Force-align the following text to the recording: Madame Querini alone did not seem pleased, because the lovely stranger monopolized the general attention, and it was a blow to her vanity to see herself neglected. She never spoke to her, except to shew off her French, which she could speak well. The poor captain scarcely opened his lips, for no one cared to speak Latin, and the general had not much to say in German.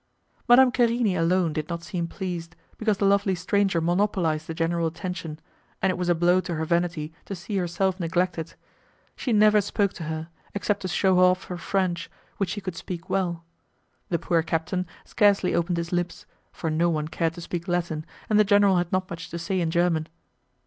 Madame 0.49 0.71
Querini 0.71 1.15
alone 1.15 1.53
did 1.53 1.69
not 1.69 1.83
seem 1.83 2.07
pleased, 2.07 2.55
because 2.79 2.97
the 2.97 3.05
lovely 3.05 3.35
stranger 3.35 3.79
monopolized 3.79 4.47
the 4.47 4.53
general 4.55 4.87
attention, 4.87 5.37
and 5.79 5.91
it 5.91 5.95
was 5.99 6.09
a 6.09 6.15
blow 6.15 6.41
to 6.41 6.55
her 6.55 6.65
vanity 6.65 7.13
to 7.23 7.35
see 7.35 7.55
herself 7.57 7.99
neglected. 7.99 8.55
She 9.15 9.31
never 9.31 9.61
spoke 9.61 9.93
to 9.93 10.05
her, 10.05 10.29
except 10.55 10.79
to 10.81 10.87
shew 10.87 11.19
off 11.19 11.43
her 11.43 11.57
French, 11.59 12.09
which 12.37 12.49
she 12.49 12.61
could 12.61 12.75
speak 12.75 13.11
well. 13.11 13.43
The 14.09 14.17
poor 14.17 14.41
captain 14.41 14.87
scarcely 15.05 15.53
opened 15.53 15.77
his 15.77 15.91
lips, 15.91 16.25
for 16.51 16.71
no 16.71 16.89
one 16.89 17.07
cared 17.07 17.35
to 17.35 17.41
speak 17.41 17.67
Latin, 17.67 18.03
and 18.27 18.39
the 18.39 18.43
general 18.43 18.77
had 18.77 18.91
not 18.91 19.07
much 19.07 19.29
to 19.29 19.37
say 19.37 19.61
in 19.61 19.69
German. 19.69 20.07